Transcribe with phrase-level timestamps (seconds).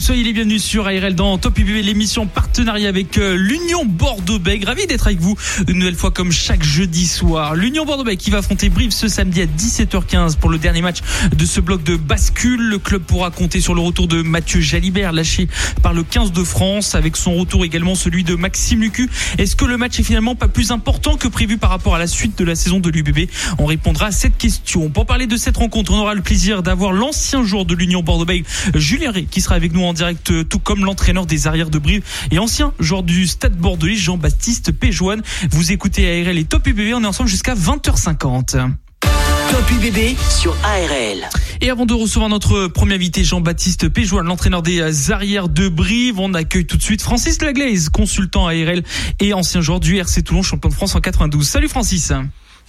[0.00, 4.66] Soyez les bienvenus sur ARL dans Top UBB, l'émission partenariat avec euh, l'Union Bordeaux-Bègles.
[4.66, 5.36] Ravi d'être avec vous
[5.68, 7.54] une nouvelle fois comme chaque jeudi soir.
[7.54, 10.98] L'Union Bordeaux-Bègles qui va affronter Brive ce samedi à 17h15 pour le dernier match
[11.36, 12.60] de ce bloc de bascule.
[12.60, 15.48] Le club pourra compter sur le retour de Mathieu Jalibert, lâché
[15.82, 19.10] par le 15 de France, avec son retour également celui de Maxime Lucu.
[19.36, 22.06] Est-ce que le match est finalement pas plus important que prévu par rapport à la
[22.06, 24.88] suite de la saison de l'UBB On répondra à cette question.
[24.88, 28.46] Pour parler de cette rencontre, on aura le plaisir d'avoir l'ancien joueur de l'Union Bordeaux-Bègles,
[28.74, 31.78] Julien Rey, qui sera avec nous en direct, euh, tout comme l'entraîneur des arrières de
[31.78, 35.22] Brive et ancien joueur du Stade Bordelais, Jean-Baptiste Péjoine.
[35.50, 38.70] Vous écoutez ARL et Top UBB, on est ensemble jusqu'à 20h50.
[39.00, 41.28] Top UBB sur ARL.
[41.60, 46.32] Et avant de recevoir notre premier invité, Jean-Baptiste Péjoine, l'entraîneur des arrières de Brive, on
[46.34, 48.82] accueille tout de suite Francis Laglaise, consultant ARL
[49.20, 51.46] et ancien joueur du RC Toulon, champion de France en 92.
[51.46, 52.12] Salut Francis.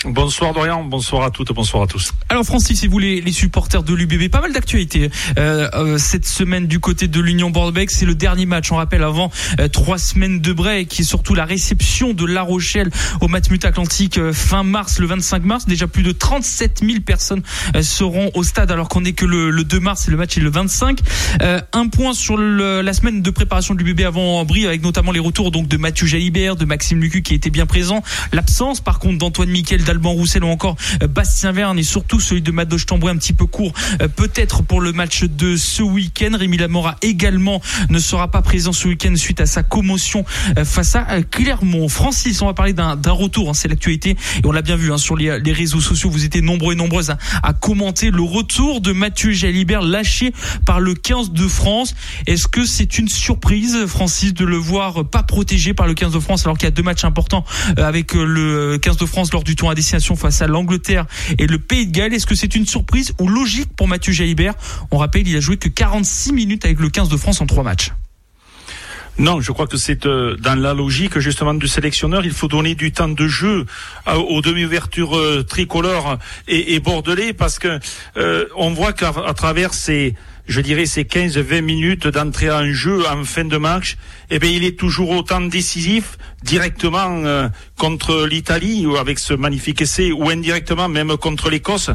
[0.06, 2.12] Bonsoir Dorian, bonsoir à toutes, bonsoir à tous.
[2.28, 6.26] Alors Francis, si vous les, les supporters de l'UBB, pas mal d'actualités euh, euh, cette
[6.26, 7.90] semaine du côté de l'Union Bordeaux-Bègles.
[7.90, 11.46] C'est le dernier match, on rappelle, avant euh, trois semaines de break, est surtout la
[11.46, 12.92] réception de La Rochelle
[13.22, 15.66] au Matmut Atlantique euh, fin mars, le 25 mars.
[15.68, 17.42] Déjà plus de 37 000 personnes
[17.74, 20.38] euh, seront au stade, alors qu'on est que le, le 2 mars et le match
[20.38, 21.00] est le 25.
[21.72, 25.22] un point sur le, la semaine de préparation de l'UBB avant Brie, avec notamment les
[25.22, 28.04] retours donc de Mathieu Jalibert, de Maxime Lucu qui était bien présent.
[28.34, 30.76] L'absence, par contre, d'Antoine Miquel, d'Alban Roussel ou encore
[31.10, 33.74] Bastien Verne et surtout celui de Madoche Tamboué un petit peu court
[34.16, 36.32] peut-être pour le match de ce week-end.
[36.38, 40.26] Rémi Lamora également ne sera pas présent ce week-end suite à sa commotion
[40.64, 41.88] face à Clermont.
[41.90, 44.98] Francis, on va parler d'un retour, hein, c'est l'actualité et on l'a bien vu hein,
[44.98, 47.12] sur les, les, réseaux sociaux, vous étiez nombreux et nombreuses
[47.42, 50.34] à, commenter le retour de Mathieu Jalibert lâché
[50.66, 51.96] par le 15 de France.
[52.28, 56.20] Est-ce que c'est une surprise, Francis, de le voir pas protégé par le 15 de
[56.20, 57.46] France alors qu'il y a deux matchs importants
[57.78, 61.06] avec le 15 de France lors du tour à destination face à l'Angleterre
[61.38, 62.14] et le Pays de Galles.
[62.14, 64.54] Est-ce que c'est une surprise ou logique pour Mathieu Jalibert
[64.92, 67.64] On rappelle, il a joué que 46 minutes avec le 15 de France en trois
[67.64, 67.92] matchs.
[69.20, 72.26] Non, je crois que c'est euh, dans la logique justement du sélectionneur.
[72.26, 73.66] Il faut donner du temps de jeu
[74.08, 76.18] euh, aux demi-ouvertures euh, tricolores
[76.48, 77.80] et, bordelais parce que
[78.56, 80.16] on voit qu'à travers ces
[80.48, 83.98] je dirais ces 15-20 minutes d'entrée en jeu en fin de match,
[84.30, 89.82] eh bien, il est toujours autant décisif directement euh, contre l'Italie ou avec ce magnifique
[89.82, 91.90] essai ou indirectement même contre l'Écosse.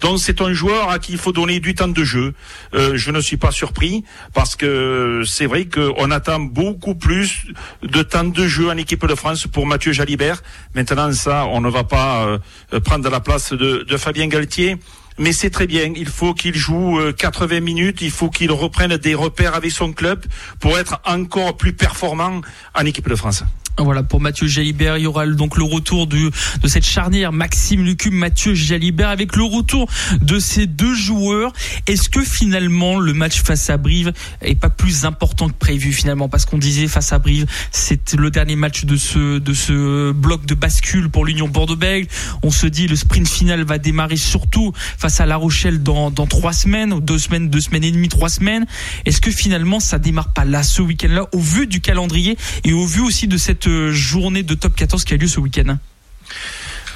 [0.00, 2.34] Donc c'est un joueur à qui il faut donner du temps de jeu.
[2.74, 7.46] Euh, je ne suis pas surpris parce que c'est vrai qu'on attend beaucoup plus
[7.82, 10.42] de temps de jeu en équipe de France pour Mathieu Jalibert.
[10.74, 12.24] Maintenant ça, on ne va pas
[12.72, 14.78] euh, prendre la place de, de Fabien Galtier
[15.18, 15.92] mais c'est très bien.
[15.96, 20.24] Il faut qu'il joue 80 minutes, il faut qu'il reprenne des repères avec son club
[20.60, 22.40] pour être encore plus performant
[22.74, 23.44] en équipe de France.
[23.84, 26.28] Voilà pour Mathieu Jalibert, il y aura donc le retour du,
[26.62, 29.88] de cette charnière Maxime Lucu, Mathieu Jalibert avec le retour
[30.20, 31.52] de ces deux joueurs.
[31.86, 36.28] Est-ce que finalement le match face à Brive est pas plus important que prévu finalement?
[36.28, 40.44] Parce qu'on disait face à Brive c'est le dernier match de ce de ce bloc
[40.46, 42.08] de bascule pour l'Union Bordeaux-Bègles.
[42.42, 46.26] On se dit le sprint final va démarrer surtout face à La Rochelle dans dans
[46.26, 48.66] trois semaines, deux semaines, deux semaines et demie, trois semaines.
[49.06, 52.86] Est-ce que finalement ça démarre pas là ce week-end-là au vu du calendrier et au
[52.86, 55.78] vu aussi de cette journée de top 14 qui a lieu ce week-end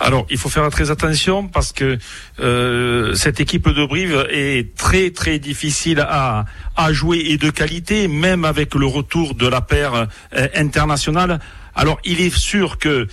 [0.00, 1.98] alors, il faut faire très attention parce que
[2.40, 6.46] euh, cette équipe de Brive est très très difficile à,
[6.76, 11.40] à jouer et de qualité, même avec le retour de la paire euh, internationale.
[11.74, 13.06] Alors, il est sûr que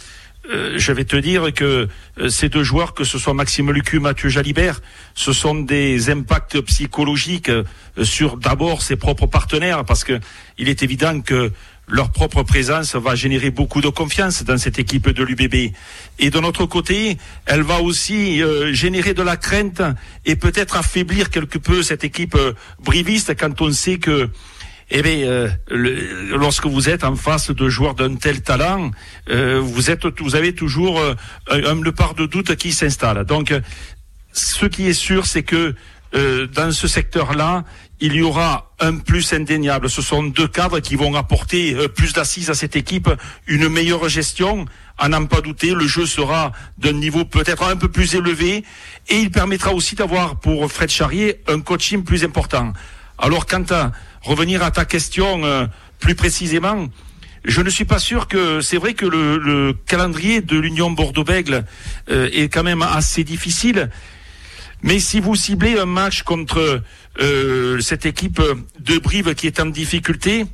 [0.49, 1.87] euh, je vais te dire que
[2.29, 4.81] ces deux joueurs, que ce soit Maxime Lucu, Mathieu Jalibert,
[5.13, 7.51] ce sont des impacts psychologiques
[8.01, 10.19] sur d'abord ses propres partenaires, parce que
[10.57, 11.51] il est évident que
[11.91, 15.73] leur propre présence va générer beaucoup de confiance dans cette équipe de l'UBB.
[16.19, 19.81] Et de notre côté, elle va aussi euh, générer de la crainte
[20.25, 24.29] et peut-être affaiblir quelque peu cette équipe euh, briviste quand on sait que
[24.91, 28.91] eh bien, euh, lorsque vous êtes en face de joueurs d'un tel talent,
[29.29, 31.13] euh, vous êtes, vous avez toujours euh,
[31.49, 33.23] un, un part de doute qui s'installe.
[33.25, 33.53] Donc,
[34.33, 35.75] ce qui est sûr, c'est que
[36.13, 37.63] dans ce secteur-là,
[38.01, 39.89] il y aura un plus indéniable.
[39.89, 43.09] Ce sont deux cadres qui vont apporter plus d'assises à cette équipe,
[43.47, 44.65] une meilleure gestion.
[44.97, 48.63] À n'en pas douter, le jeu sera d'un niveau peut-être un peu plus élevé
[49.09, 52.73] et il permettra aussi d'avoir pour Fred Charrier un coaching plus important.
[53.17, 55.67] Alors quant à revenir à ta question euh,
[55.99, 56.87] plus précisément,
[57.45, 61.65] je ne suis pas sûr que c'est vrai que le, calendrier de l'Union Bordeaux-Bègle
[62.09, 63.89] euh, est quand même assez difficile.
[64.83, 66.81] Mais si vous ciblez un match contre
[67.19, 68.41] euh, cette équipe
[68.79, 70.45] de Brive qui est en difficulté,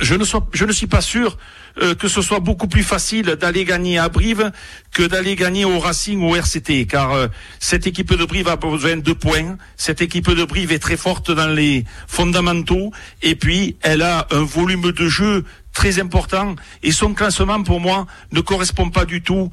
[0.00, 1.36] je ne, suis pas sûr
[1.82, 4.50] euh, que ce soit beaucoup plus facile d'aller gagner à Brive
[4.90, 7.28] que d'aller gagner au Racing ou au RCT, car euh,
[7.58, 9.56] cette équipe de Brive a besoin de points.
[9.76, 12.90] Cette équipe de Brive est très forte dans les fondamentaux,
[13.22, 18.06] et puis elle a un volume de jeu très important, et son classement pour moi
[18.32, 19.50] ne correspond pas du tout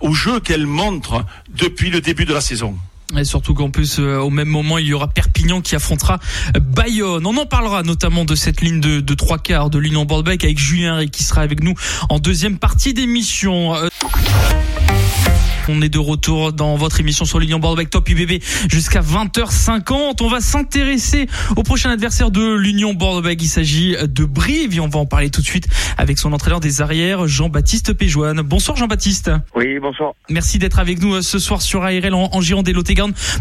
[0.00, 2.76] au jeu qu'elle montre depuis le début de la saison.
[3.16, 6.18] Et surtout qu'en plus, euh, au même moment, il y aura Perpignan qui affrontera
[6.60, 7.26] Bayonne.
[7.26, 10.58] On en parlera notamment de cette ligne de, de trois quarts de l'Union Bordeaux avec
[10.58, 11.74] Julien et qui sera avec nous
[12.08, 13.74] en deuxième partie d'émission.
[13.74, 13.88] Euh,
[15.68, 20.16] on est de retour dans votre émission sur l'Union Bordeaux avec Top UBB jusqu'à 20h50.
[20.20, 21.26] On va s'intéresser
[21.56, 23.28] au prochain adversaire de l'Union Bordeaux.
[23.28, 25.68] Il s'agit de Brive et on va en parler tout de suite
[25.98, 28.42] avec son entraîneur des arrières, Jean-Baptiste Péjoine.
[28.42, 29.30] Bonsoir Jean-Baptiste.
[29.54, 30.12] Oui, bonsoir.
[30.30, 32.82] Merci d'être avec nous euh, ce soir sur ARL en, Gironde et lot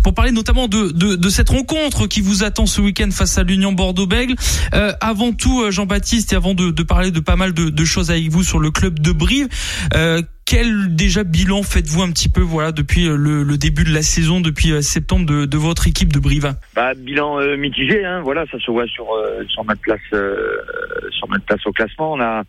[0.03, 3.43] pour parler notamment de, de, de, cette rencontre qui vous attend ce week-end face à
[3.43, 4.35] l'Union Bordeaux-Bègle.
[4.73, 7.85] Euh, avant tout, euh, Jean-Baptiste, et avant de, de, parler de pas mal de, de,
[7.85, 9.47] choses avec vous sur le club de Brive,
[9.93, 13.93] euh, quel déjà bilan faites-vous un petit peu voilà depuis euh, le, le, début de
[13.93, 18.03] la saison depuis euh, septembre de, de votre équipe de Brive bah, bilan euh, mitigé
[18.03, 19.07] hein, voilà ça se voit sur
[19.47, 19.99] sur notre place
[21.21, 22.13] sur notre place au classement.
[22.13, 22.43] On a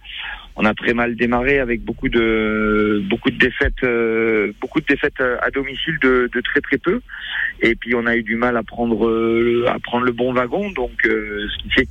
[0.56, 3.84] on a très mal démarré avec beaucoup de beaucoup de défaites
[4.60, 7.00] beaucoup de défaites à domicile de, de, très très peu
[7.60, 10.92] et puis on a eu du mal à prendre à prendre le bon wagon donc
[11.04, 11.86] ce qui fait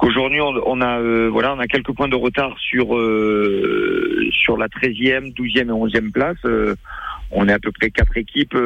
[0.00, 4.68] qu'aujourd'hui on, a euh, voilà on a quelques points de retard sur euh, sur la
[4.68, 6.38] 13e, 12e et 11e place.
[6.44, 6.74] Euh,
[7.30, 8.56] on est à peu près quatre équipes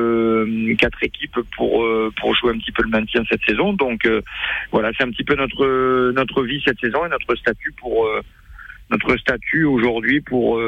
[0.79, 1.87] quatre équipes pour
[2.19, 3.75] pour jouer un petit peu le maintien cette saison.
[3.75, 4.09] Donc
[4.73, 8.09] voilà, c'est un petit peu notre notre vie cette saison et notre statut pour
[8.91, 10.59] notre statut aujourd'hui pour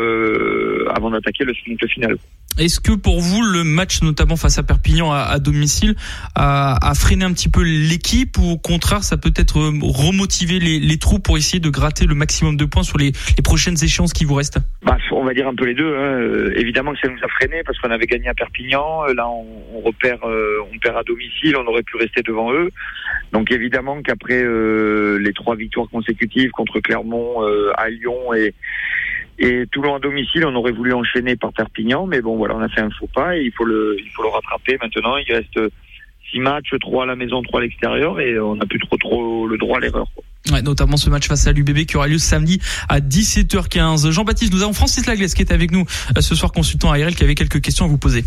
[0.95, 2.17] avant d'attaquer le sprint final.
[2.59, 5.95] Est-ce que pour vous, le match, notamment face à Perpignan à, domicile,
[6.35, 10.81] a, freiné un petit peu l'équipe ou au contraire, ça peut être euh, remotiver les,
[10.81, 13.13] les troupes pour essayer de gratter le maximum de points sur les,
[13.45, 14.59] prochaines échéances qui vous restent?
[14.83, 15.95] Bah, On va dire un peu les deux.
[15.97, 16.21] Hein.
[16.21, 19.05] Euh, évidemment que ça nous a freiné parce qu'on avait gagné à Perpignan.
[19.05, 21.57] Euh, là, on, on repère, on perd à domicile.
[21.57, 22.71] On aurait pu rester devant eux.
[23.33, 24.43] Donc évidemment qu'après
[25.19, 27.43] les trois victoires consécutives contre Clermont,
[27.77, 28.55] à Lyon et
[29.39, 32.69] et Toulon à domicile, on aurait voulu enchaîner par Perpignan, mais bon, voilà, on a
[32.69, 35.17] fait un faux pas et il faut le, il faut le rattraper maintenant.
[35.17, 35.61] Il reste
[36.31, 39.47] six matchs, trois à la maison, trois à l'extérieur, et on n'a plus trop, trop
[39.47, 40.07] le droit à l'erreur.
[40.53, 44.11] Ouais, notamment ce match face à l'UBB qui aura lieu samedi à 17h15.
[44.11, 45.85] Jean-Baptiste, nous avons Francis Laglaise qui est avec nous
[46.17, 48.25] euh, ce soir, consultant ARL, qui avait quelques questions à vous poser.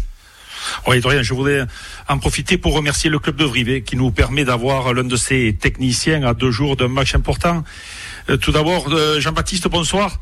[0.85, 1.65] Oui, Dorian, je voudrais
[2.09, 5.55] en profiter pour remercier le club de Vrivet qui nous permet d'avoir l'un de ses
[5.59, 7.63] techniciens à deux jours d'un match important.
[8.29, 10.19] Euh, tout d'abord, euh, Jean-Baptiste, bonsoir.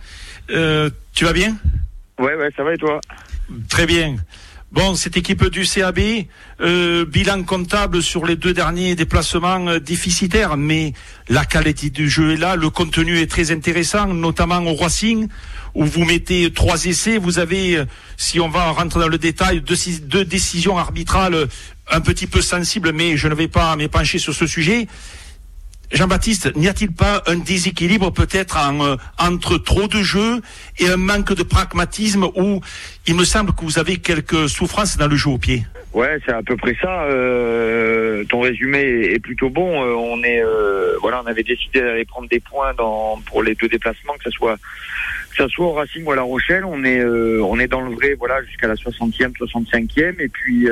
[0.49, 1.57] Euh, tu vas bien?
[2.19, 2.99] Ouais, ouais, ça va et toi?
[3.69, 4.15] Très bien.
[4.71, 5.99] Bon, cette équipe du CAB,
[6.59, 10.91] euh, bilan comptable sur les deux derniers déplacements euh, déficitaires, mais
[11.29, 15.29] la qualité du jeu est là, le contenu est très intéressant, notamment au Racing,
[15.73, 17.81] où vous mettez trois essais, vous avez,
[18.17, 21.47] si on va rentrer dans le détail, deux, deux décisions arbitrales
[21.89, 24.87] un petit peu sensibles, mais je ne vais pas m'épancher sur ce sujet.
[25.91, 30.41] Jean-Baptiste, n'y a-t-il pas un déséquilibre peut-être euh, entre trop de jeux
[30.79, 32.59] et un manque de pragmatisme où
[33.07, 35.63] il me semble que vous avez quelques souffrances dans le jeu au pied?
[35.93, 37.03] Ouais, c'est à peu près ça.
[37.03, 39.81] Euh, ton résumé est plutôt bon.
[39.81, 40.43] Euh, on est,
[41.01, 44.31] voilà, on avait décidé d'aller prendre des points dans pour les deux déplacements, que ce
[44.31, 46.65] soit que ce soit au Racing ou à La Rochelle.
[46.65, 50.67] On est, on est dans le vrai, voilà, jusqu'à la 60e, 65e, et puis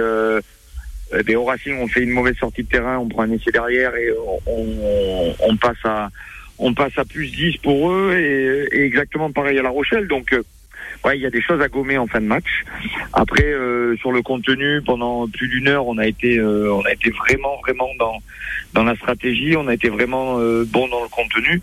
[1.24, 3.96] ben, au Racing, on fait une mauvaise sortie de terrain, on prend un essai derrière
[3.96, 4.10] et
[4.48, 6.10] on, passe à
[6.58, 10.08] on passe à plus 10 pour eux et, exactement pareil à La Rochelle.
[10.08, 10.44] Donc euh,
[11.04, 12.64] ouais, il y a des choses à gommer en fin de match.
[13.14, 16.92] Après euh, sur le contenu, pendant plus d'une heure, on a été euh, on a
[16.92, 18.20] été vraiment vraiment dans
[18.74, 21.62] dans la stratégie, on a été vraiment bon dans le contenu.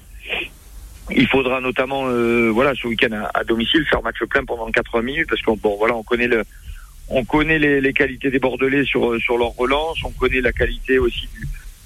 [1.11, 2.05] Il faudra notamment
[2.53, 5.77] voilà ce week-end à, à, domicile faire match plein pendant 80 minutes parce qu'on bon
[5.77, 6.45] voilà on connaît le
[7.09, 11.29] on connaît les, qualités des Bordelais sur, sur leur relance, on connaît la qualité aussi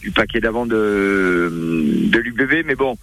[0.00, 2.96] du, paquet d'avant de, de l'UBB, mais bon,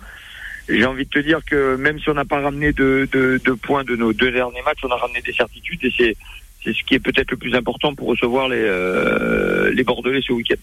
[0.69, 3.83] j'ai envie de te dire que même si on n'a pas ramené de, de, points
[3.83, 6.17] de nos deux derniers matchs, on a ramené des certitudes et c'est
[6.63, 10.31] c'est ce qui est peut-être le plus important pour recevoir les, euh, les Bordelais ce
[10.31, 10.55] week-end.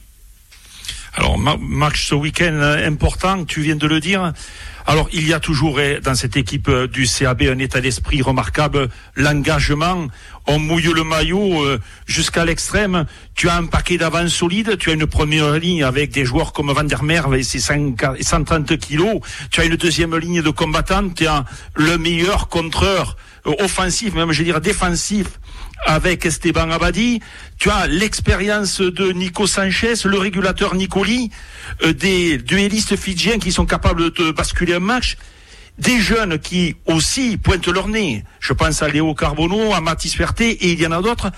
[1.13, 4.33] Alors match ce week-end important, tu viens de le dire.
[4.87, 8.23] Alors, il y a toujours eh, dans cette équipe euh, du CAB un état d'esprit
[8.23, 10.09] remarquable, l'engagement.
[10.47, 13.07] On mouille le maillot euh, jusqu'à l'extrême.
[13.35, 14.79] Tu as un paquet d'avant solide.
[14.79, 18.79] Tu as une première ligne avec des joueurs comme Van der Merwe et ses 130
[18.79, 19.21] kilos.
[19.51, 21.09] Tu as une deuxième ligne de combattants.
[21.11, 21.45] Tu as
[21.75, 25.27] le meilleur contreur offensif, même je veux dire défensif
[25.87, 27.21] avec Esteban Abadi.
[27.59, 31.31] Tu as l'expérience de Nico Sanchez, le régulateur Nicoli,
[31.83, 35.17] euh, des duellistes fidjiens qui sont capables de basculer un match.
[35.79, 38.25] Des jeunes qui aussi pointent leur nez.
[38.41, 41.31] Je pense à Léo Carbono, à Mathis Ferté et il y en a d'autres.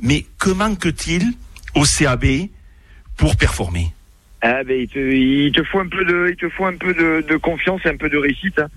[0.00, 1.22] Mais que manque-t-il
[1.74, 2.24] au CAB
[3.16, 3.92] pour performer?
[4.42, 6.92] Ah ben, il, te, il te faut un peu de, il te faut un peu
[6.94, 8.58] de, de confiance et un peu de réussite.
[8.58, 8.68] Hein.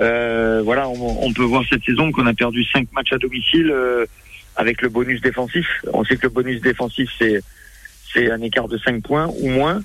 [0.00, 3.70] Euh, voilà, on, peut voir cette saison qu'on a perdu cinq matchs à domicile.
[3.70, 4.06] Euh,
[4.58, 5.66] avec le bonus défensif.
[5.92, 7.42] On sait que le bonus défensif, c'est
[8.10, 9.82] c'est un écart de 5 points ou moins.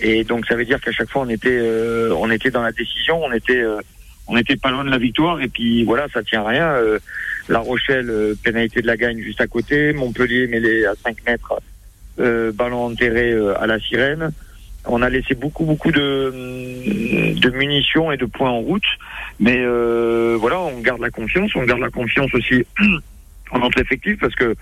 [0.00, 2.72] Et donc ça veut dire qu'à chaque fois on était euh, on était dans la
[2.72, 3.62] décision, on était
[4.26, 6.74] on était pas loin de la victoire et puis voilà ça tient à rien.
[7.50, 8.10] La Rochelle
[8.42, 11.60] pénalité de la gagne juste à côté, Montpellier mêlé à 5 mètres,
[12.54, 14.32] ballon enterré à la sirène.
[14.86, 16.32] On a laissé beaucoup beaucoup de
[17.34, 18.82] de munitions et de points en route,
[19.40, 19.64] mais
[20.36, 22.64] voilà on garde la confiance, on garde la confiance aussi
[23.50, 24.54] en notre effectif parce que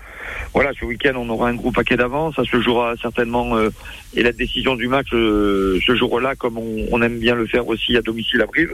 [0.53, 2.35] voilà ce week-end on aura un gros paquet d'avance.
[2.35, 3.69] Ça se jouera certainement euh,
[4.13, 7.67] et la décision du match euh, ce jour-là comme on, on, aime bien le faire
[7.67, 8.73] aussi à domicile à Brive.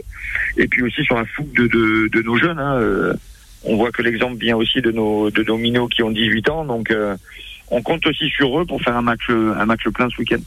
[0.56, 3.14] Et puis aussi sur la fougue de, de, de nos jeunes hein, euh,
[3.64, 6.64] on voit que l'exemple vient aussi de nos de nos minots qui ont 18 ans.
[6.64, 6.94] Donc
[7.70, 10.40] on compte aussi sur eux pour faire un match un match plein ce week-end.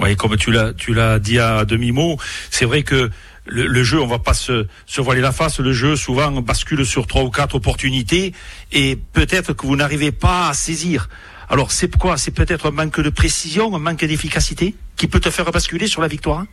[0.00, 2.16] Oui, comme tu l'as tu l'as dit à demi mot,
[2.50, 3.10] c'est vrai que
[3.46, 7.06] le, jeu, on va pas se, se voiler la face, le jeu souvent bascule sur
[7.06, 8.32] trois ou quatre opportunités
[8.70, 11.08] et peut-être que vous n'arrivez pas à saisir.
[11.48, 12.16] Alors c'est quoi?
[12.16, 16.00] C'est peut-être un manque de précision, un manque d'efficacité qui peut te faire basculer sur
[16.00, 16.44] la victoire?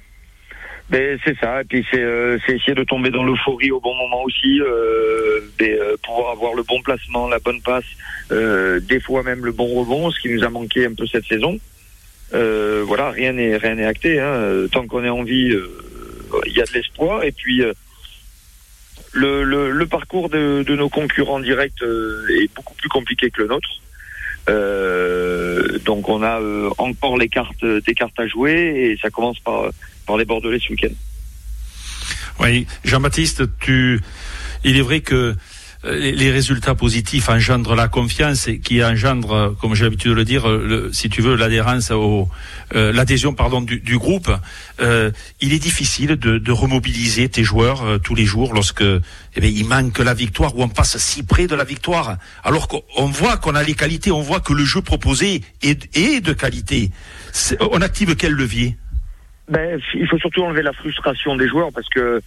[0.89, 4.23] Ben, c'est ça, et puis c'est euh, essayer de tomber dans l'euphorie au bon moment
[4.23, 7.85] aussi, euh, euh, pouvoir avoir le bon placement, la bonne passe,
[8.31, 11.25] euh, des fois même le bon rebond, ce qui nous a manqué un peu cette
[11.25, 11.59] saison.
[12.33, 14.19] Euh, voilà, rien n'est rien n'est acté.
[14.19, 14.67] Hein.
[14.71, 15.55] Tant qu'on est en vie,
[16.45, 17.23] il y a de l'espoir.
[17.23, 17.73] Et puis, euh,
[19.11, 23.41] le, le, le, parcours de, de, nos concurrents directs euh, est beaucoup plus compliqué que
[23.41, 23.69] le nôtre.
[24.49, 29.39] Euh, donc on a euh, encore les cartes, des cartes à jouer et ça commence
[29.39, 29.69] par,
[30.07, 30.93] par les Bordelais ce week-end.
[32.39, 33.99] Oui, Jean-Baptiste, tu,
[34.63, 35.35] il est vrai que euh,
[35.83, 40.47] les résultats positifs engendrent la confiance et qui engendre, comme j'ai l'habitude de le dire,
[40.47, 42.27] le, si tu veux, l'adhérence au,
[42.75, 44.29] euh, l'adhésion pardon du, du groupe.
[44.81, 49.39] Euh, il est difficile de, de remobiliser tes joueurs euh, tous les jours lorsque eh
[49.39, 52.17] bien, il manque la victoire ou on passe si près de la victoire.
[52.43, 56.19] Alors qu'on voit qu'on a les qualités, on voit que le jeu proposé est, est
[56.19, 56.91] de qualité.
[57.71, 58.75] on active quel levier?
[59.47, 62.21] Ben, il faut surtout enlever la frustration des joueurs parce que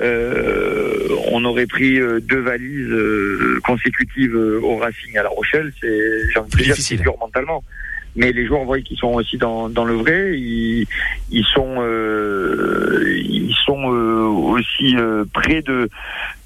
[0.00, 5.72] euh, on aurait pris euh, deux valises euh, consécutives au Racing à La Rochelle.
[5.80, 7.62] C'est, j'ai envie de dire, c'est dur mentalement.
[8.16, 10.38] Mais les joueurs, voient qu'ils sont aussi dans, dans le vrai.
[10.38, 10.86] Ils,
[11.30, 14.94] ils sont, euh, ils sont aussi
[15.32, 15.88] près de,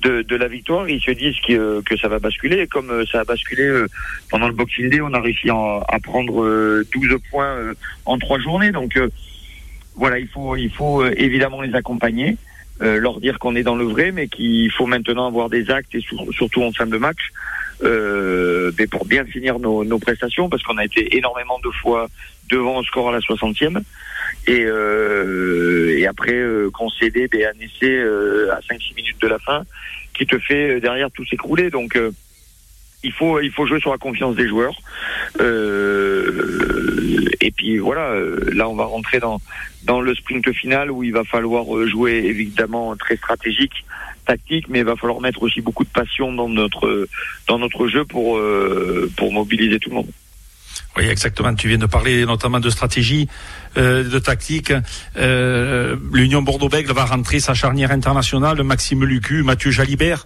[0.03, 0.89] de, de la victoire.
[0.89, 2.67] Ils se disent que, que ça va basculer.
[2.67, 3.85] Comme ça a basculé
[4.31, 7.75] pendant le Boxing Day, on a réussi à, à prendre 12 points
[8.07, 8.73] en trois journées.
[8.73, 8.99] Donc
[9.95, 12.39] voilà, il faut, il faut évidemment les accompagner.
[12.81, 15.95] Euh, leur dire qu'on est dans le vrai, mais qu'il faut maintenant avoir des actes
[15.97, 17.33] et surtout en fin de match,
[17.83, 22.09] euh, mais pour bien finir nos, nos prestations, parce qu'on a été énormément de fois
[22.49, 23.83] devant au score à la 60e,
[24.47, 29.39] et, euh, et après euh, concéder ben, un essai euh, à 5-6 minutes de la
[29.41, 29.65] fin,
[30.15, 31.71] qui te fait euh, derrière tout s'écrouler.
[31.71, 31.99] Donc
[33.03, 34.75] il faut il faut jouer sur la confiance des joueurs.
[35.41, 38.15] Euh, et puis voilà,
[38.53, 39.41] là on va rentrer dans
[39.89, 43.85] dans le sprint final où il va falloir euh, jouer évidemment très stratégique,
[44.27, 47.09] tactique, mais il va falloir mettre aussi beaucoup de passion dans notre
[47.49, 50.11] dans notre jeu pour euh, pour mobiliser tout le monde.
[50.97, 51.55] Oui, exactement.
[51.55, 53.29] Tu viens de parler notamment de stratégie,
[53.77, 54.73] euh, de tactique.
[55.17, 60.25] L'Union Bordeaux-Bègles va rentrer sa charnière internationale, Maxime Lucu, Mathieu Jalibert.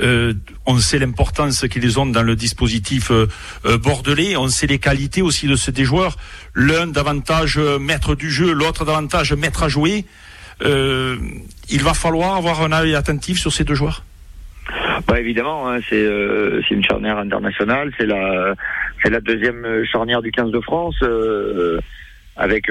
[0.00, 0.34] Euh,
[0.66, 3.26] on sait l'importance qu'ils ont dans le dispositif euh,
[3.64, 4.36] euh, bordelais.
[4.36, 6.16] On sait les qualités aussi de ces des joueurs.
[6.54, 10.04] L'un davantage maître du jeu, l'autre davantage maître à jouer.
[10.60, 14.04] il va falloir avoir un œil attentif sur ces deux joueurs.
[15.06, 18.54] Bah évidemment, hein, c'est une charnière internationale, c'est la
[19.02, 20.96] c'est la deuxième charnière du 15 de France
[22.36, 22.70] avec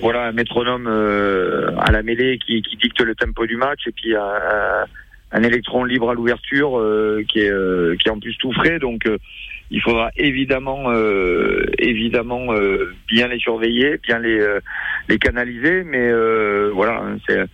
[0.00, 0.88] voilà un métronome
[1.78, 4.14] à la mêlée qui, dicte le tempo du match et puis
[5.32, 8.78] un électron libre à l'ouverture euh, qui est euh, qui est en plus tout frais.
[8.78, 9.18] Donc euh,
[9.70, 10.90] il faudra évidemment
[11.78, 12.46] évidemment
[13.06, 14.58] bien les surveiller, bien les
[15.10, 15.84] les canaliser.
[15.84, 16.10] Mais
[16.70, 17.44] voilà, c'est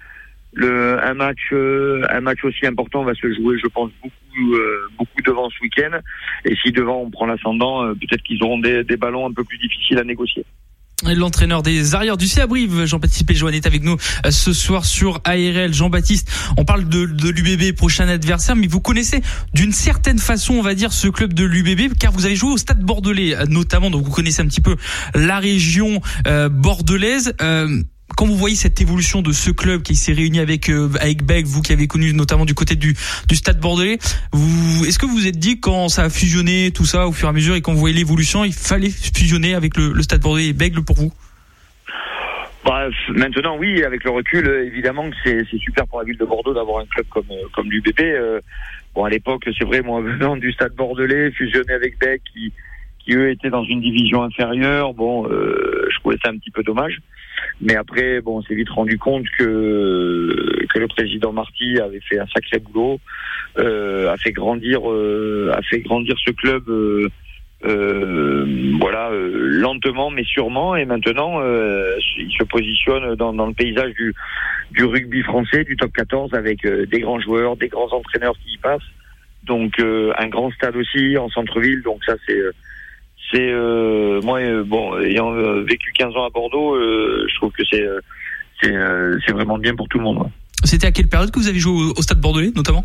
[0.52, 4.56] le un match un match aussi important va se jouer, je pense beaucoup
[4.96, 5.98] beaucoup devant ce week-end.
[6.44, 9.58] Et si devant on prend l'ascendant, peut-être qu'ils auront des, des ballons un peu plus
[9.58, 10.44] difficiles à négocier.
[11.02, 15.74] L'entraîneur des arrières du CABRIV, Jean-Baptiste Péjoine, est avec nous euh, ce soir sur ARL.
[15.74, 19.20] Jean-Baptiste, on parle de, de l'UBB, prochain adversaire, mais vous connaissez
[19.52, 22.56] d'une certaine façon, on va dire, ce club de l'UBB, car vous avez joué au
[22.56, 24.76] Stade Bordelais, euh, notamment, donc vous connaissez un petit peu
[25.14, 27.34] la région euh, bordelaise
[28.16, 31.46] quand vous voyez cette évolution de ce club qui s'est réuni avec euh, avec Beck,
[31.46, 32.94] vous qui avez connu notamment du côté du
[33.28, 33.98] du Stade Bordelais,
[34.32, 37.28] vous est-ce que vous vous êtes dit quand ça a fusionné tout ça au fur
[37.28, 40.20] et à mesure et quand vous voyez l'évolution, il fallait fusionner avec le, le Stade
[40.20, 41.12] Bordelais et Bègle pour vous?
[42.64, 46.54] Bah, maintenant, oui, avec le recul, évidemment que c'est super pour la ville de Bordeaux
[46.54, 48.00] d'avoir un club comme comme l'UBB.
[48.00, 48.40] Euh,
[48.94, 52.52] bon, à l'époque, c'est vrai, moi venant du Stade Bordelais, fusionner avec Beck, qui
[53.04, 56.62] qui eux étaient dans une division inférieure, bon, euh, je trouvais ça un petit peu
[56.62, 57.00] dommage.
[57.60, 62.18] Mais après, bon, on s'est vite rendu compte que que le président Marty avait fait
[62.18, 63.00] un sacré boulot,
[63.58, 66.68] euh, a fait grandir, euh, a fait grandir ce club.
[66.68, 67.08] Euh,
[67.64, 68.44] euh
[68.78, 74.14] voilà, euh, lentement mais sûrement, et maintenant il se positionne dans, dans, le paysage du,
[74.72, 78.58] du rugby français, du top 14, avec des grands joueurs, des grands entraîneurs qui y
[78.58, 78.82] passent.
[79.44, 82.40] Donc un grand stade aussi en centre-ville, donc ça c'est
[83.30, 87.62] c'est euh, moi euh, bon ayant euh, vécu 15 ans à Bordeaux, je trouve que
[87.70, 87.84] c'est
[88.62, 90.30] c'est vraiment bien pour tout le monde.
[90.64, 92.84] C'était à quelle période que vous avez joué au Stade Bordelais notamment?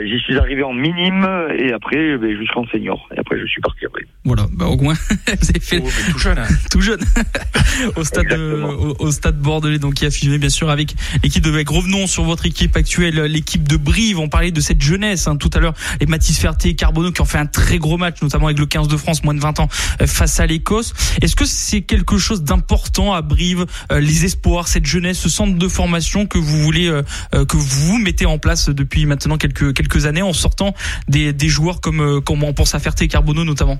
[0.00, 1.28] Euh, j'y suis arrivé en minime
[1.58, 3.08] et après ben, jusqu'en senior.
[3.14, 4.02] Et après je suis parti après.
[4.24, 4.94] Voilà, bah, au moins
[5.40, 6.46] vous avez fait oh, tout jeune, hein.
[6.70, 7.00] tout jeune
[7.96, 11.68] au stade au, stade bordelais donc qui a fusionné bien sûr avec l'équipe de Bec.
[11.68, 14.18] Revenons sur votre équipe actuelle, l'équipe de Brive.
[14.18, 15.74] On parlait de cette jeunesse hein, tout à l'heure.
[16.00, 18.66] Les Mathis Ferté et Carbonneau qui ont fait un très gros match, notamment avec le
[18.66, 19.68] 15 de France moins de 20 ans
[20.00, 20.94] euh, face à l'Écosse.
[21.22, 25.56] Est-ce que c'est quelque chose d'important à Brive, euh, les espoirs, cette jeunesse, ce centre
[25.56, 26.90] de formation que vous voulez
[27.32, 30.74] que vous mettez en place depuis maintenant quelques quelques, années en sortant
[31.08, 33.78] des, des joueurs comme, euh, comme on pense à Ferté et Carbonneau notamment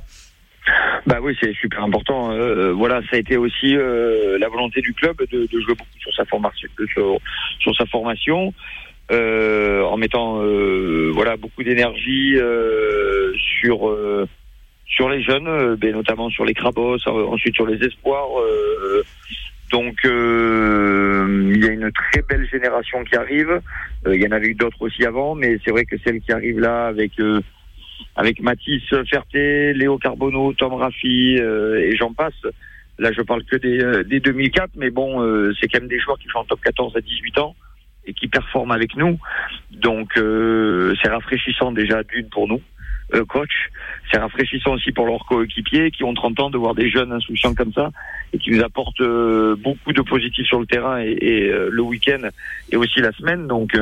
[1.06, 2.30] bah oui, c'est super important.
[2.30, 5.98] Euh, euh, voilà, ça a été aussi la volonté du club de, de, jouer beaucoup
[5.98, 7.18] sur sa formation, sur,
[7.58, 8.52] sur sa formation,
[9.10, 10.40] en mettant
[11.12, 12.36] voilà beaucoup d'énergie
[13.62, 13.96] sur
[14.86, 18.28] sur les jeunes, ben, notamment sur les crabos, ensuite sur les espoirs.
[19.70, 23.60] Donc euh, il y a une très belle génération qui arrive.
[24.06, 26.32] Euh, il y en avait eu d'autres aussi avant, mais c'est vrai que celle qui
[26.32, 27.40] arrive là avec euh,
[28.16, 32.34] avec Mathis Ferté, Léo Carbonneau, Tom Raffi et j'en passe.
[32.98, 35.22] Là, je parle que des, des 2004, mais bon,
[35.58, 37.54] c'est quand même des joueurs qui sont en top 14 à 18 ans
[38.06, 39.18] et qui performent avec nous.
[39.70, 42.60] Donc, c'est rafraîchissant déjà d'une pour nous.
[43.14, 43.50] Euh, coach.
[44.10, 47.54] C'est rafraîchissant aussi pour leurs coéquipiers qui ont 30 ans de voir des jeunes insouciants
[47.54, 47.90] comme ça
[48.32, 52.28] et qui nous apportent euh, beaucoup de positifs sur le terrain et, euh, le week-end
[52.70, 53.48] et aussi la semaine.
[53.48, 53.76] Donc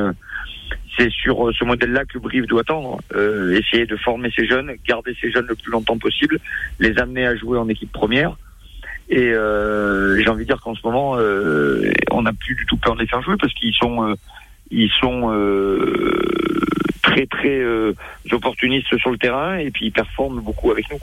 [0.96, 2.98] c'est sur ce modèle-là que Brive doit tendre,
[3.52, 6.38] essayer de former ces jeunes, garder ces jeunes le plus longtemps possible,
[6.80, 8.36] les amener à jouer en équipe première.
[9.08, 11.12] Et j'ai envie de dire qu'en ce moment,
[12.10, 14.14] on n'a plus du tout peur de les faire jouer parce qu'ils sont,
[14.70, 15.30] ils sont
[17.02, 17.94] très très euh,
[18.30, 20.98] opportunistes sur le terrain et puis ils performent beaucoup avec nous.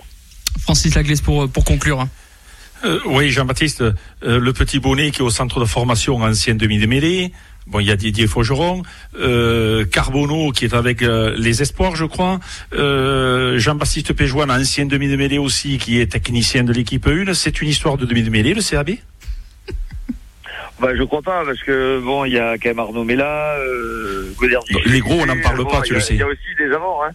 [0.62, 2.02] Francis Laglaise pour, euh, pour conclure.
[2.02, 2.10] Hein.
[2.84, 3.84] Euh, oui, Jean-Baptiste,
[4.22, 7.32] le petit bonnet qui est au centre de formation ancien demi de mêlée.
[7.68, 8.84] Bon, il y a Didier Faugeron,
[9.20, 12.40] euh, Carbonneau qui est avec les Espoirs, je crois.
[12.72, 17.34] Jean-Baptiste Péjoine, ancien demi de mêlée aussi, qui est technicien de l'équipe 1.
[17.34, 18.92] C'est une histoire de demi de mêlée, le CAB
[20.80, 24.34] bah, je crois pas, parce que bon, il y a quand même Arnaud Mella, euh,
[24.86, 26.16] Les gros, on n'en parle pas, tu le sais.
[26.16, 27.12] Il y a aussi des avant, hein.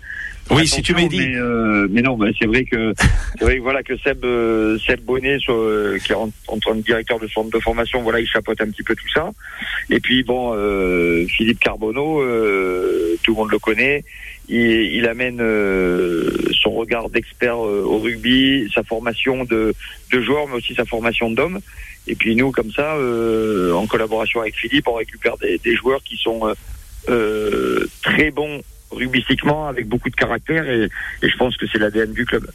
[0.50, 1.18] Oui, si tu m'as dit.
[1.18, 2.92] Mais, euh, mais non, bah, c'est vrai que
[3.38, 6.72] c'est vrai que voilà que Seb euh, Seb Bonnet, euh, qui est en, en tant
[6.72, 9.30] que directeur de centre de formation, voilà, il chapeaute un petit peu tout ça.
[9.90, 14.04] Et puis bon, euh, Philippe Carbonneau, euh, tout le monde le connaît.
[14.50, 14.60] Il,
[14.96, 15.38] il amène
[16.52, 19.74] son regard d'expert au rugby, sa formation de,
[20.12, 21.60] de joueur, mais aussi sa formation d'homme.
[22.06, 22.96] Et puis nous, comme ça,
[23.74, 26.52] en collaboration avec Philippe, on récupère des, des joueurs qui sont
[28.02, 28.60] très bons
[28.90, 30.88] rugbystiquement avec beaucoup de caractère et,
[31.22, 32.50] je pense que c'est l'ADN du club.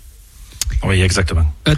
[0.84, 1.46] Oui, exactement.
[1.68, 1.76] Euh,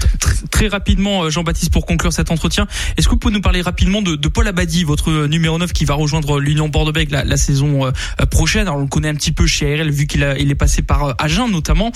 [0.52, 4.02] très rapidement, euh, Jean-Baptiste, pour conclure cet entretien, est-ce que vous pouvez nous parler rapidement
[4.02, 7.92] de, Paul Abadi, votre numéro 9 qui va rejoindre l'Union Bordeaux-Bègles la, saison euh,
[8.30, 8.64] prochaine?
[8.64, 11.16] Alors, on le connaît un petit peu chez ARL vu qu'il il est passé par
[11.20, 11.92] Agen notamment.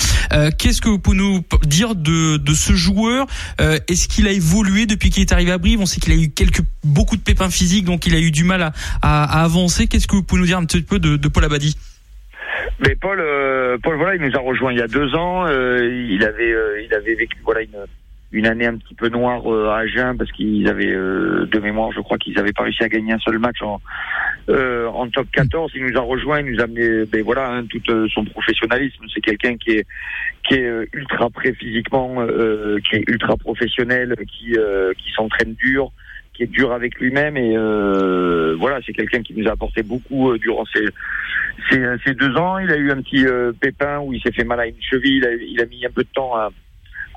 [0.58, 3.28] Qu'est-ce que vous pouvez nous dire de, de ce joueur?
[3.60, 5.80] Est-ce qu'il a évolué depuis qu'il est arrivé à Brive?
[5.82, 8.44] On sait qu'il a eu quelques beaucoup de pépins physiques, donc il a eu du
[8.44, 9.88] mal à, à, avancer.
[9.88, 11.76] Qu'est-ce que vous pouvez nous dire un petit peu de Paul Abadi?
[12.80, 15.46] Mais Paul, euh, Paul, voilà, il nous a rejoint il y a deux ans.
[15.48, 17.86] Euh, il avait, euh, il avait vécu, voilà, une,
[18.32, 22.18] une année un petit peu noire à Agen parce qu'ils avaient, de mémoire, je crois
[22.18, 23.82] qu'ils avaient pas réussi à gagner un seul match en,
[24.50, 25.72] en top 14.
[25.76, 27.82] Il nous a rejoint, il nous a amené, ben voilà, hein, tout
[28.14, 29.04] son professionnalisme.
[29.14, 29.86] C'est quelqu'un qui est,
[30.48, 32.26] qui est ultra prêt physiquement,
[32.90, 34.56] qui est ultra professionnel, qui,
[34.98, 35.92] qui s'entraîne dur
[36.34, 40.32] qui est dur avec lui-même et euh, voilà, c'est quelqu'un qui nous a apporté beaucoup
[40.32, 40.86] euh, durant ces,
[41.70, 42.58] ces, ces, deux ans.
[42.60, 45.26] Il a eu un petit euh, pépin où il s'est fait mal à une cheville,
[45.48, 46.50] il a, mis un peu de temps à,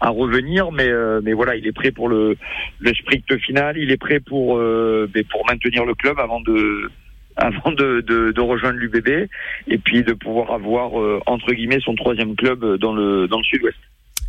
[0.00, 0.90] revenir, mais
[1.22, 2.36] mais voilà, il est prêt pour le,
[2.78, 6.90] le sprint final, il est prêt pour ben, pour maintenir le club avant de
[7.36, 9.28] avant de, de rejoindre l'UBB
[9.66, 10.92] et puis de pouvoir avoir
[11.24, 13.78] entre guillemets son troisième club dans le dans le sud-ouest.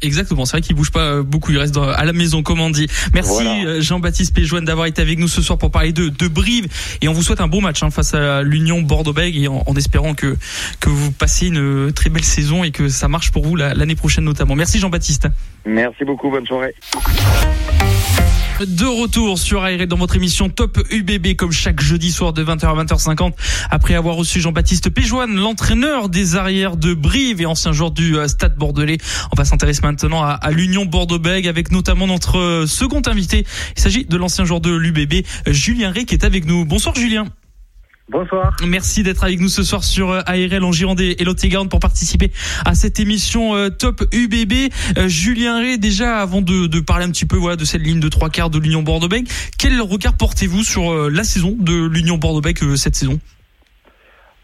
[0.06, 2.70] Exactement, c'est vrai qu'il bouge pas euh, beaucoup, il reste à la maison comme on
[2.70, 2.88] dit.
[3.14, 6.68] Merci euh, Jean-Baptiste Péjoine d'avoir été avec nous ce soir pour parler de, de Brive
[7.02, 10.14] et on vous souhaite un bon match hein, face à l'Union Bordeaux-Bègles et en, espérant
[10.14, 10.38] que
[10.80, 14.24] que vous passez une très belle saison et que ça marche pour vous l'année prochaine
[14.24, 14.56] notamment.
[14.56, 15.28] Merci Jean-Baptiste.
[15.66, 16.76] Merci beaucoup, bonne soirée.
[18.62, 22.66] De retour sur ARD dans votre émission Top UBB comme chaque jeudi soir de 20h
[22.66, 23.34] à 20h50
[23.70, 28.30] après avoir reçu Jean-Baptiste Péjoine, l'entraîneur des arrières de Brive et ancien joueur du euh,
[28.30, 28.98] Stade Bordelais.
[29.34, 33.46] On va s'intéresser maintenant à, l'Union Bordeaux-Bègles avec notamment notre euh, second invité.
[33.76, 36.64] Il s'agit de l'ancien joueur de l'UBB, Julien Rey qui est avec nous.
[36.64, 37.26] Bonsoir Julien.
[38.08, 38.56] Bonsoir.
[38.68, 41.80] Merci d'être avec nous ce soir sur euh, ARL en Gironde et lot et pour
[41.80, 42.32] participer
[42.64, 44.72] à cette émission euh, Top UBB.
[44.98, 48.00] Euh, Julien Ré, déjà avant de, de, parler un petit peu voilà de cette ligne
[48.00, 52.78] de trois quarts de l'Union Bordeaux-Bègles, quel regard portez-vous sur la saison de l'Union Bordeaux-Bègles
[52.78, 53.20] cette saison?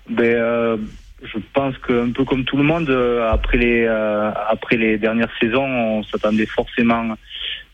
[0.10, 0.80] Ben
[1.24, 2.90] je pense qu'un peu comme tout le monde,
[3.30, 7.16] après les après les dernières saisons, on s'attendait forcément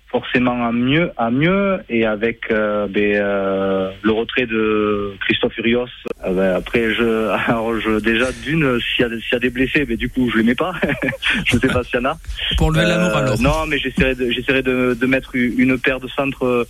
[0.10, 5.88] forcément à mieux, à mieux, et avec euh, ben, euh, le retrait de Christophe Urios.
[6.26, 10.10] Euh, ben, après, je, alors je déjà d'une, s'il y, a des blessés, ben, du
[10.10, 10.74] coup, je les mets pas.
[11.46, 12.18] je sais pas s'il y en a.
[12.58, 13.42] Pour le alors.
[13.42, 16.68] Non, mais j'essaierai de, j'essaierai de, de, mettre une paire de centres.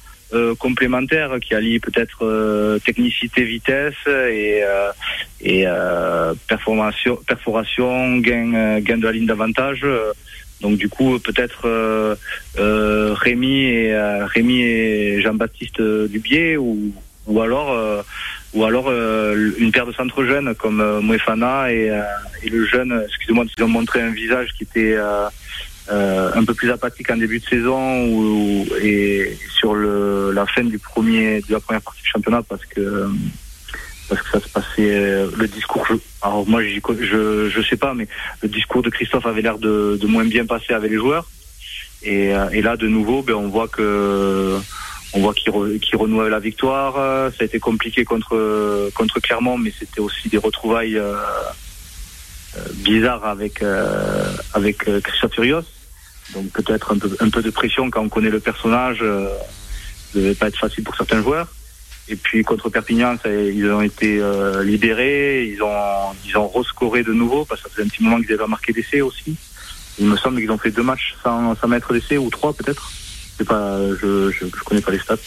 [0.59, 4.61] complémentaires qui allient peut-être technicité, vitesse et,
[5.39, 5.65] et
[6.49, 9.85] performation, perforation, gain, gain de la ligne d'avantage.
[10.61, 12.15] Donc du coup peut-être euh,
[12.57, 16.93] euh, Rémi et euh, Rémi et Jean-Baptiste Dubier ou
[17.27, 18.05] ou alors
[18.53, 21.91] ou alors une paire de centres jeunes comme Moefana et,
[22.41, 24.95] et le jeune excusez-moi ils ont montré un visage qui était
[25.89, 30.79] un peu plus apathique en début de saison ou, et sur le, la fin du
[30.79, 33.09] premier de la première partie du championnat parce que
[34.09, 35.85] parce que ça se passait euh, le discours
[36.21, 38.07] alors moi je je sais pas mais
[38.41, 41.29] le discours de Christophe avait l'air de, de, moins bien passer avec les joueurs.
[42.03, 44.57] Et, euh, et là de nouveau ben on voit que
[45.13, 46.93] on voit qu'il re, renoue la victoire.
[47.31, 51.15] Ça a été compliqué contre contre Clermont mais c'était aussi des retrouvailles euh,
[52.75, 53.63] bizarres avec
[54.53, 55.65] avec Christophe Furios
[56.33, 59.29] donc peut-être un peu un peu de pression quand on connaît le personnage euh,
[60.13, 61.47] devait pas être facile pour certains joueurs
[62.09, 67.03] et puis contre Perpignan, ça, ils ont été euh, libérés, ils ont ils ont rescoré
[67.03, 69.35] de nouveau parce que ça faisait un petit moment qu'ils avaient marqué d'essai aussi.
[69.99, 72.91] Il me semble qu'ils ont fait deux matchs sans, sans mettre d'essai ou trois peut-être.
[73.47, 75.17] Pas, je, je, je connais pas les stats.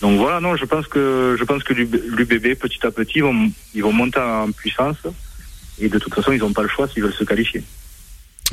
[0.00, 3.50] Donc voilà, non, je pense que je pense que l'UBB petit à petit ils vont
[3.74, 4.96] ils vont monter en puissance
[5.78, 7.62] et de toute façon ils n'ont pas le choix s'ils veulent se qualifier.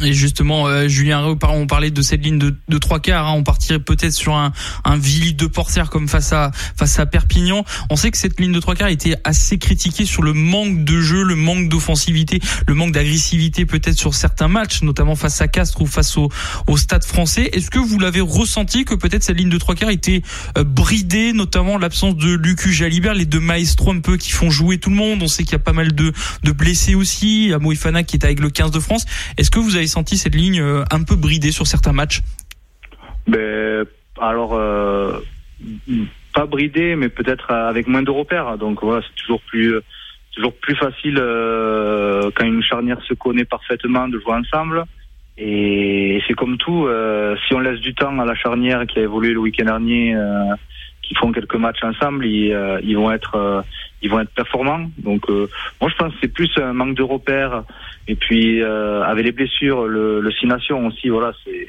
[0.04, 3.28] Et justement, euh, Julien on parlait de cette ligne de, trois quarts.
[3.28, 4.52] Hein, on partirait peut-être sur un,
[4.84, 7.64] un Villy de Portière comme face à face à Perpignan.
[7.90, 11.00] On sait que cette ligne de trois quarts était assez critiquée sur le manque de
[11.00, 15.82] jeu, le manque d'offensivité, le manque d'agressivité peut-être sur certains matchs, notamment face à Castres
[15.82, 16.30] ou face au,
[16.68, 17.50] au Stade Français.
[17.54, 20.24] Est-ce que vous l'avez ressenti que peut-être cette ligne de trois quarts était
[20.58, 24.78] euh, bridée, notamment l'absence de Lucu Jalibert, les deux maestros un peu qui font jouer
[24.78, 25.24] tout le monde?
[25.24, 26.12] On sait qu'il y a pas mal de,
[26.44, 27.46] de blessés aussi.
[27.48, 29.06] Il Moïfana qui est avec le 15 de France.
[29.38, 32.22] Est-ce que vous avez senti cette ligne euh, un peu bridée sur certains matchs?
[33.28, 33.86] Ben,
[34.20, 35.20] Alors, euh,
[36.34, 38.58] pas bridée, mais peut-être avec moins de repères.
[38.58, 39.76] Donc voilà, c'est toujours plus,
[40.36, 44.84] toujours plus facile euh, quand une charnière se connaît parfaitement de jouer ensemble.
[45.38, 46.88] Et c'est comme tout,
[47.46, 50.16] si on laisse du temps à la charnière qui a évolué le week-end dernier,
[51.08, 53.62] qui font quelques matchs ensemble, ils, euh, ils vont être euh,
[54.02, 54.90] ils vont être performants.
[54.98, 57.64] Donc moi je pense que c'est plus un manque de repères
[58.08, 61.68] et puis avec les blessures, le, le six nations aussi, voilà, c'est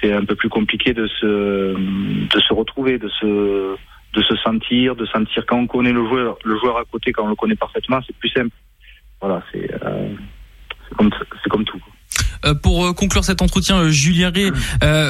[0.00, 3.76] c'est un peu plus compliqué de se de se retrouver, de se
[4.12, 7.24] de se sentir, de sentir quand on connaît le joueur, le joueur à côté, quand
[7.24, 8.54] on le connaît parfaitement, c'est plus simple.
[9.20, 9.70] Voilà, c'est
[10.96, 11.10] comme
[11.42, 11.82] c'est comme tout.
[12.44, 14.50] Euh, pour euh, conclure cet entretien, euh, Julien Ré,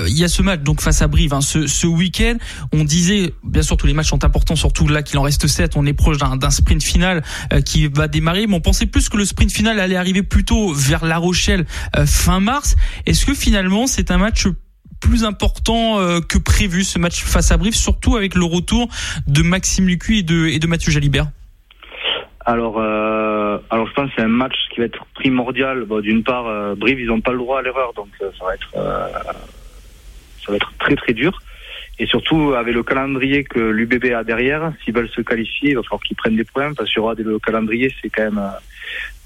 [0.08, 2.36] il y a ce match donc face à Brive, hein, ce, week-end.
[2.72, 5.76] On disait, bien sûr, tous les matchs sont importants, surtout là qu'il en reste 7
[5.76, 7.22] On est proche d'un sprint final
[7.64, 11.04] qui va démarrer, mais on pensait plus que le sprint final allait arriver plutôt vers
[11.04, 11.66] La Rochelle
[12.06, 12.76] fin mars.
[13.06, 14.46] Est-ce que finalement c'est un match
[15.00, 18.88] plus important que prévu, ce match face à Brive, surtout avec le retour
[19.26, 21.28] de Maxime Lucu et de, Mathieu Jalibert?
[22.44, 22.78] Alors,
[23.71, 25.87] alors je pense que c'est un match qui va être primordial.
[26.03, 28.55] D'une part, euh, Brive, ils n'ont pas le droit à l'erreur, donc euh, ça va
[28.55, 29.09] être euh,
[30.45, 31.38] ça va être très très dur.
[31.99, 35.83] Et surtout avec le calendrier que l'UBB a derrière, s'ils veulent se qualifier, il va
[35.83, 38.51] falloir qu'ils prennent des points parce qu'il y aura le calendrier, c'est quand même.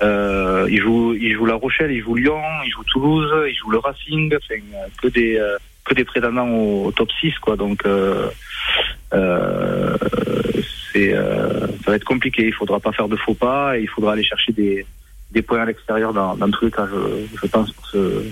[0.02, 3.72] Euh, ils jouent, ils jouent La Rochelle, ils jouent Lyon, ils jouent Toulouse, ils jouent
[3.72, 4.60] le Racing, enfin
[5.02, 5.40] que des
[5.84, 7.56] que des prétendants au, top 6 quoi.
[7.56, 8.28] Donc euh,
[10.92, 12.46] c'est euh, ça va être compliqué.
[12.46, 14.86] Il faudra pas faire de faux pas et il faudra aller chercher des,
[15.32, 18.24] des points à l'extérieur dans, dans tous les cas, je, je pense, pour se,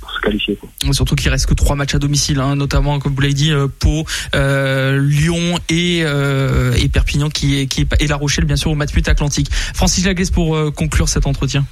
[0.00, 0.56] pour se qualifier.
[0.56, 0.92] Quoi.
[0.92, 3.66] Surtout qu'il reste que trois matchs à domicile, hein, notamment comme vous l'avez dit, euh,
[3.66, 8.56] Pau, euh, Lyon et, euh, et Perpignan qui est, qui est, et La Rochelle bien
[8.56, 9.48] sûr au match atlantique.
[9.52, 11.64] Francis Laglaise pour euh, conclure cet entretien.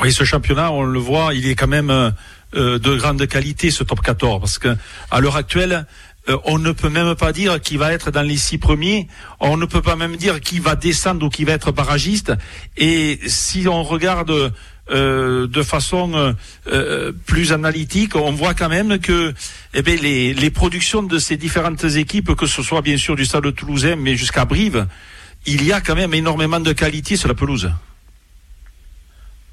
[0.00, 1.90] Oui, ce championnat, on le voit, il est quand même
[2.56, 4.76] euh, de grande qualité, ce top 14, parce que
[5.10, 5.86] à l'heure actuelle,
[6.28, 9.08] euh, on ne peut même pas dire qui va être dans les six premiers.
[9.40, 12.32] On ne peut pas même dire qui va descendre ou qui va être barragiste.
[12.76, 14.52] Et si on regarde
[14.90, 16.34] euh, de façon
[16.66, 19.34] euh, plus analytique, on voit quand même que
[19.74, 23.26] eh bien, les, les, productions de ces différentes équipes, que ce soit bien sûr du
[23.26, 24.86] Stade Toulousain, mais jusqu'à Brive,
[25.46, 27.70] il y a quand même énormément de qualité sur la pelouse.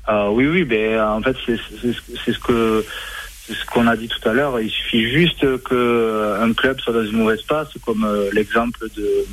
[0.05, 2.83] Ah oui, oui, ben en fait c'est ce que
[3.53, 4.59] ce qu'on a dit tout à l'heure.
[4.59, 9.25] Il suffit juste qu'un club soit dans une mauvaise passe, comme euh, l'exemple de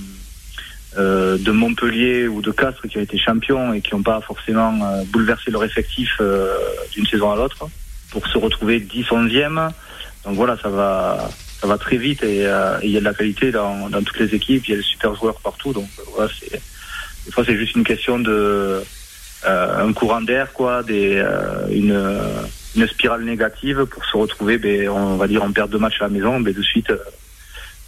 [0.97, 4.75] euh, de Montpellier ou de Castres qui ont été champions et qui n'ont pas forcément
[4.83, 6.21] euh, bouleversé leur effectif
[6.93, 7.69] d'une saison à l'autre
[8.11, 9.71] pour se retrouver 10 11e.
[10.25, 11.29] Donc voilà, ça va
[11.61, 12.47] ça va très vite et
[12.83, 14.83] il y a de la qualité dans, dans toutes les équipes, il y a des
[14.83, 15.73] super joueurs partout.
[15.73, 16.51] Donc voilà, c'est
[17.27, 18.83] des fois c'est juste une question de
[19.47, 21.23] un courant d'air quoi, des
[21.71, 21.95] une
[22.77, 26.05] une spirale négative pour se retrouver, ben, on va dire, en perte de match à
[26.05, 26.99] la maison, ben, de suite, euh,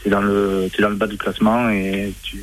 [0.00, 2.40] tu es dans le, es dans le bas du classement et tu,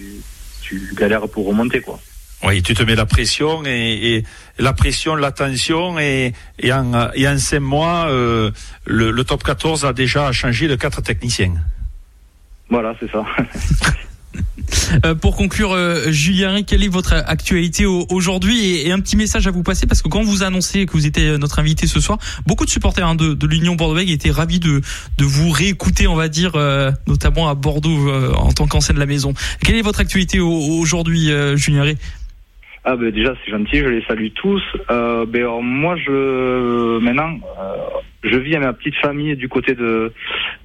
[0.62, 2.00] tu galères pour remonter, quoi.
[2.44, 3.70] Oui, tu te mets la pression et,
[4.18, 4.24] et
[4.60, 8.52] la pression, la tension et, et, en, et en cinq mois, euh,
[8.86, 11.56] le, le, top 14 a déjà changé de quatre techniciens.
[12.70, 13.26] Voilà, c'est ça.
[15.06, 19.52] Euh, pour conclure, euh, Julien, quelle est votre actualité aujourd'hui et, un petit message à
[19.52, 22.18] vous passer parce que quand vous annoncez que vous étiez euh, notre invité ce soir,
[22.46, 24.82] beaucoup de supporters hein, de, l'Union bordeaux étaient ravis de,
[25.20, 26.54] vous réécouter, on va dire,
[27.08, 29.34] notamment à Bordeaux en tant qu'ancien de la maison.
[29.64, 31.98] Quelle est votre actualité aujourd'hui, Julien Ré
[32.84, 34.64] ah ben déjà c'est gentil, je les salue tous.
[34.90, 37.38] Euh, ben moi je maintenant
[38.24, 40.14] je vis à ma petite famille du côté de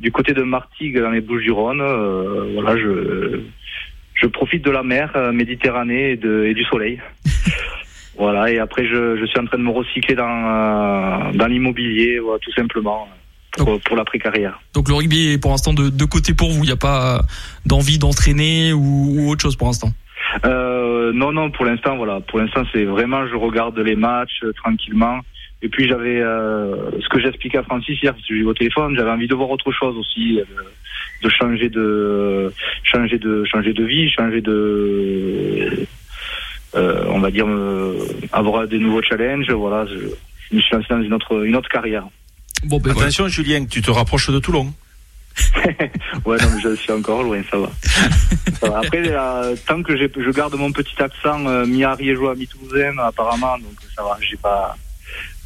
[0.01, 1.83] du côté de Martigues dans les Bouches-du-Rhône.
[2.55, 3.43] voilà je
[4.23, 7.01] je profite de la mer euh, Méditerranée et, de, et du soleil.
[8.19, 12.19] voilà, et après je, je, suis en train de me recycler dans, euh, dans l'immobilier,
[12.21, 13.09] voilà, tout simplement.
[13.55, 14.59] Pour, pour l'après-carrière.
[14.73, 17.21] Donc le rugby est pour l'instant de, de côté pour vous, il n'y a pas
[17.67, 19.91] d'envie d'entraîner ou, ou, autre chose pour l'instant?
[20.45, 22.21] Euh, Non, non, pour l'instant, voilà.
[22.21, 25.21] Pour l'instant, c'est vraiment, je regarde les matchs euh, tranquillement.
[25.63, 28.55] Et puis j'avais euh, ce que j'expliquais à Francis hier, parce que j'ai eu au
[28.55, 30.45] téléphone, j'avais envie de voir autre chose aussi, euh,
[31.23, 35.87] de changer de changer de changer de vie, changer de
[36.75, 37.97] euh, on va dire euh,
[38.33, 39.51] avoir des nouveaux challenges.
[39.53, 39.99] Voilà, je,
[40.51, 42.05] je, me suis lancé dans une autre une autre carrière.
[42.65, 44.73] Bon, ben attention, Julien, tu te rapproches de Toulon.
[46.27, 47.71] ouais, non, je suis encore loin, ça va.
[48.61, 48.79] ça va.
[48.79, 54.03] Après, euh, tant que je garde mon petit accent euh, mi-ariégeois, mi-toulousain, apparemment, donc ça
[54.03, 54.77] va, j'ai pas,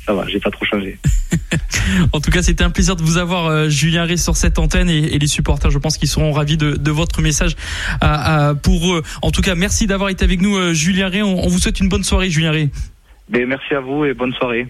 [0.04, 0.98] ça va, j'ai pas trop changé.
[2.12, 4.88] en tout cas, c'était un plaisir de vous avoir, euh, Julien Ré, sur cette antenne
[4.88, 7.56] et, les supporters, je pense qu'ils seront ravis de, de votre message
[8.62, 9.02] pour eux.
[9.22, 11.22] En tout cas, merci d'avoir été avec nous, euh, Julien Ré.
[11.22, 12.70] On, vous souhaite une bonne soirée, Julien Ré.
[13.28, 14.68] Ben, merci à vous et bonne soirée.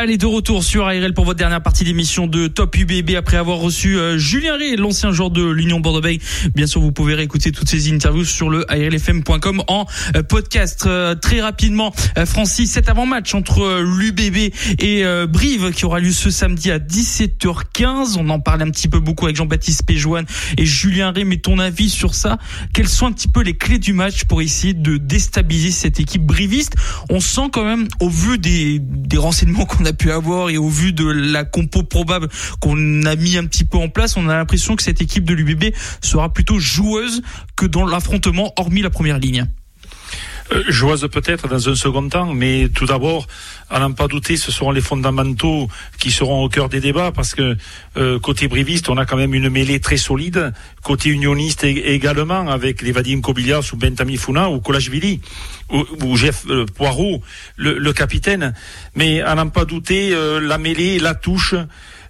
[0.00, 3.58] Allez, de retour sur ARL pour votre dernière partie d'émission de Top UBB après avoir
[3.58, 6.22] reçu euh, Julien Ré, l'ancien joueur de l'Union Bordeaux-Bègles.
[6.54, 10.84] Bien sûr, vous pouvez réécouter toutes ces interviews sur le ARLFM.com en euh, podcast.
[10.86, 11.92] Euh, très rapidement,
[12.26, 18.18] Francis, cet avant-match entre l'UBB et Brive qui aura lieu ce samedi à 17h15.
[18.20, 21.24] On en parle un petit peu beaucoup avec Jean-Baptiste Péjoine et Julien Ré.
[21.24, 22.38] Mais ton avis sur ça?
[22.72, 26.22] Quelles sont un petit peu les clés du match pour essayer de déstabiliser cette équipe
[26.22, 26.76] briviste?
[27.10, 30.68] On sent quand même, au vu des, des renseignements qu'on a pu avoir et au
[30.68, 32.28] vu de la compo probable
[32.60, 35.34] qu'on a mis un petit peu en place, on a l'impression que cette équipe de
[35.34, 37.22] l'UBB sera plutôt joueuse
[37.56, 39.46] que dans l'affrontement, hormis la première ligne.
[40.52, 43.26] Euh, peut-être dans un second temps, mais tout d'abord,
[43.70, 47.34] à n'en pas douter, ce seront les fondamentaux qui seront au cœur des débats, parce
[47.34, 47.56] que
[47.96, 52.82] euh, côté briviste, on a quand même une mêlée très solide, côté unioniste également, avec
[52.82, 55.20] les Vadim Kobilias ou Bentami Founa ou Kolashvili
[55.70, 57.22] ou, ou Jeff euh, Poirot,
[57.56, 58.54] le, capitaine.
[58.94, 61.54] Mais à n'en pas douter, la mêlée, la touche,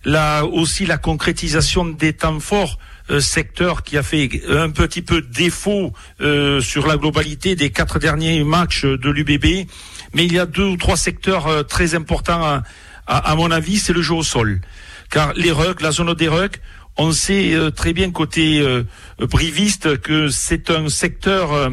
[0.05, 2.88] la, aussi la concrétisation des temps forts euh,
[3.21, 8.45] secteur qui a fait un petit peu défaut euh, sur la globalité des quatre derniers
[8.45, 9.69] matchs de l'UBB.
[10.15, 12.63] Mais il y a deux ou trois secteurs euh, très importants
[13.07, 14.61] à, mon avis, c'est le jeu au sol.
[15.11, 16.61] Car les rucks, la zone des rucks,
[16.99, 18.63] on sait très bien côté
[19.19, 21.71] briviste que c'est un secteur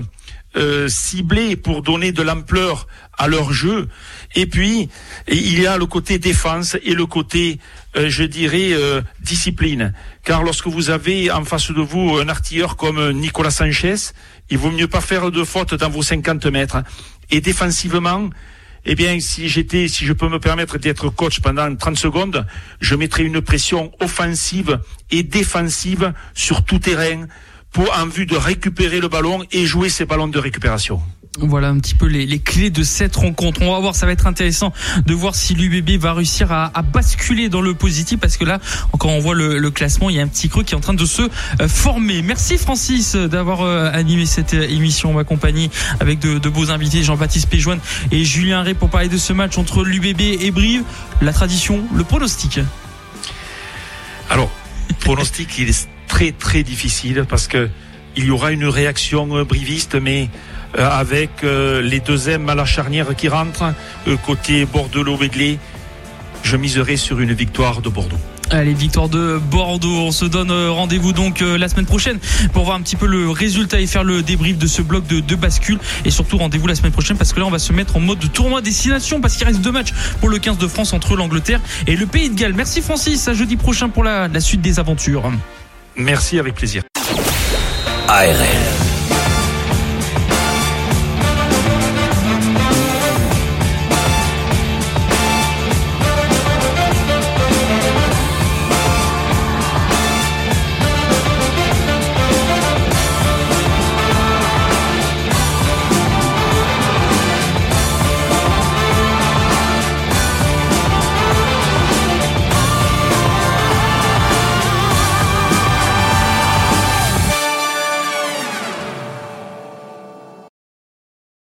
[0.87, 2.87] ciblé pour donner de l'ampleur
[3.17, 3.87] à leur jeu.
[4.35, 4.89] Et puis,
[5.27, 7.59] il y a le côté défense et le côté,
[7.95, 9.93] euh, je dirais, euh, discipline.
[10.23, 13.95] Car lorsque vous avez en face de vous un artilleur comme Nicolas Sanchez,
[14.49, 16.83] il vaut mieux pas faire de faute dans vos 50 mètres.
[17.31, 18.29] Et défensivement,
[18.85, 22.45] eh bien, si j'étais, si je peux me permettre d'être coach pendant 30 secondes,
[22.81, 27.25] je mettrais une pression offensive et défensive sur tout terrain
[27.75, 31.01] pour en vue de récupérer le ballon et jouer ces ballons de récupération.
[31.39, 33.61] Voilà un petit peu les, clés de cette rencontre.
[33.63, 34.71] On va voir, ça va être intéressant
[35.05, 38.59] de voir si l'UBB va réussir à, basculer dans le positif parce que là,
[38.97, 40.93] quand on voit le, classement, il y a un petit creux qui est en train
[40.93, 42.21] de se euh, former.
[42.21, 47.03] Merci Francis d'avoir euh, animé cette euh, émission en ma compagnie avec de, beaux invités,
[47.03, 50.83] Jean-Baptiste Péjoine et Julien Ré pour parler de ce match entre l'UBB et Brive.
[51.21, 52.61] La tradition, le pronostic.
[54.29, 54.49] Alors,
[55.01, 57.67] pronostic, il est très très difficile parce que
[58.15, 60.29] il y aura une réaction briviste, mais
[60.77, 63.73] euh, avec euh, les deuxièmes à la charnière qui rentrent,
[64.07, 65.59] euh, côté Bordeaux-Béglé,
[66.41, 68.21] je miserai sur une victoire de Bordeaux.
[68.49, 69.97] Allez, victoire de Bordeaux.
[70.07, 72.19] On se donne rendez-vous donc la semaine prochaine
[72.53, 75.35] pour voir un petit peu le résultat et faire le débrief de ce bloc de,
[75.35, 75.79] bascule.
[76.05, 78.31] Et surtout, rendez-vous la semaine prochaine parce que là, on va se mettre en mode
[78.31, 81.97] tournoi destination parce qu'il reste deux matchs pour le 15 de France entre l'Angleterre et
[81.97, 82.53] le Pays de Galles.
[82.53, 83.27] Merci Francis.
[83.27, 85.29] À jeudi prochain pour la suite des aventures.
[85.95, 86.83] Merci avec plaisir.